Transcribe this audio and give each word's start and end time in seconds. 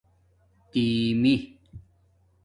دِیمی 0.71 1.35